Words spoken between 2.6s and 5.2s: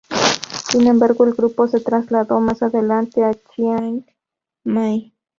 adelante, a Chiang Mai.